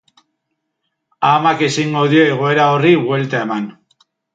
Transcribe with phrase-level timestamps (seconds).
[1.33, 3.75] Amak ezingo dio egoera horri buelta eman.